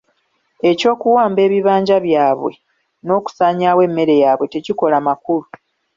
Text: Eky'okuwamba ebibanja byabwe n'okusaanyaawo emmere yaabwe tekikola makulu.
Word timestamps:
Eky'okuwamba 0.69 1.39
ebibanja 1.47 1.95
byabwe 2.05 2.51
n'okusaanyaawo 3.05 3.81
emmere 3.87 4.13
yaabwe 4.23 4.45
tekikola 4.53 4.97
makulu. 5.07 5.47